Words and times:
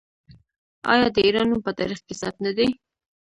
آیا 0.93 1.07
د 1.15 1.17
ایران 1.25 1.47
نوم 1.49 1.61
په 1.65 1.71
تاریخ 1.79 1.99
کې 2.07 2.13
ثبت 2.21 2.37
نه 2.45 2.51
دی؟ 2.57 2.67